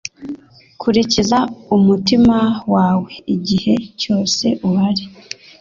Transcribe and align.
Kurikiza 0.81 1.37
umutima 1.75 2.37
wawe 2.73 3.11
igihe 3.35 3.73
cyose 4.01 4.45
uhari 4.67 5.03